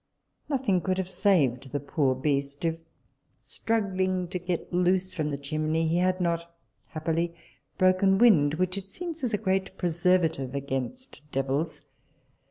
[0.49, 2.75] Nothing could have saved the poor beast, if,
[3.39, 6.51] struggling to get loose from the chimney, he had not
[6.87, 7.35] happily
[7.77, 11.83] broken wind, which it seems is a great preservative against devils.